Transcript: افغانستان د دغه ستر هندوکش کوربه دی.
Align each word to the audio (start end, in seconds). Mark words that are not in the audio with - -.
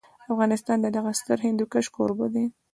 افغانستان 0.31 0.77
د 0.81 0.87
دغه 0.97 1.11
ستر 1.19 1.37
هندوکش 1.45 1.85
کوربه 1.95 2.27
دی. 2.33 2.45